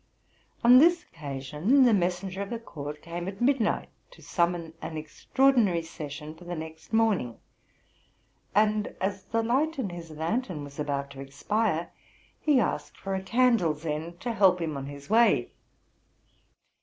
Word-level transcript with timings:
On 0.63 0.79
this 0.79 1.03
occasion, 1.03 1.83
the 1.83 1.93
messenger 1.93 2.41
of 2.41 2.49
the 2.49 2.57
court 2.57 3.03
came 3.03 3.27
at 3.27 3.39
midnight 3.39 3.89
to 4.09 4.23
summon 4.23 4.73
an 4.81 4.97
extraordinary 4.97 5.83
session 5.83 6.33
for 6.33 6.43
the 6.43 6.55
next 6.55 6.91
morning; 6.91 7.37
and, 8.55 8.95
as 8.99 9.25
the 9.25 9.43
light 9.43 9.77
in 9.77 9.89
his 9.91 10.09
lantern 10.09 10.63
was 10.63 10.79
about 10.79 11.11
to 11.11 11.21
expire, 11.21 11.91
he 12.39 12.59
asked 12.59 12.97
for 12.97 13.13
a 13.13 13.21
candle's 13.21 13.85
end 13.85 14.19
to 14.21 14.33
help 14.33 14.59
him 14.59 14.75
on 14.75 14.87
his 14.87 15.07
way. 15.07 15.51